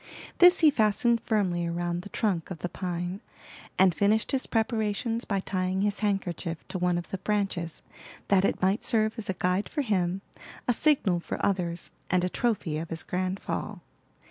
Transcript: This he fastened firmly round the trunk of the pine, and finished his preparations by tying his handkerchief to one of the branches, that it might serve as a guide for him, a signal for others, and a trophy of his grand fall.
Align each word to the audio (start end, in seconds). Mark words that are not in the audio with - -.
This 0.39 0.61
he 0.61 0.71
fastened 0.71 1.21
firmly 1.21 1.69
round 1.69 2.01
the 2.01 2.09
trunk 2.09 2.49
of 2.49 2.57
the 2.61 2.69
pine, 2.69 3.21
and 3.77 3.93
finished 3.93 4.31
his 4.31 4.47
preparations 4.47 5.25
by 5.25 5.41
tying 5.41 5.81
his 5.83 5.99
handkerchief 5.99 6.67
to 6.69 6.79
one 6.79 6.97
of 6.97 7.11
the 7.11 7.19
branches, 7.19 7.83
that 8.27 8.43
it 8.43 8.59
might 8.63 8.83
serve 8.83 9.13
as 9.19 9.29
a 9.29 9.33
guide 9.35 9.69
for 9.69 9.83
him, 9.83 10.23
a 10.67 10.73
signal 10.73 11.19
for 11.19 11.37
others, 11.45 11.91
and 12.09 12.23
a 12.23 12.29
trophy 12.29 12.79
of 12.79 12.89
his 12.89 13.03
grand 13.03 13.39
fall. 13.39 13.83